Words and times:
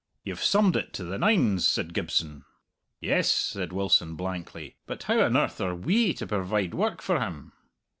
"You've 0.23 0.41
summed 0.43 0.75
it 0.77 0.93
to 0.93 1.03
the 1.03 1.19
nines," 1.19 1.67
said 1.67 1.93
Gibson. 1.93 2.43
"Yes," 2.99 3.31
said 3.31 3.71
Wilson 3.71 4.15
blankly, 4.15 4.77
"but 4.87 5.03
how 5.03 5.19
on 5.21 5.37
earth 5.37 5.61
are 5.61 5.75
we 5.75 6.11
to 6.15 6.25
provide 6.25 6.73
work 6.73 7.03
for 7.03 7.19
him?" 7.19 7.51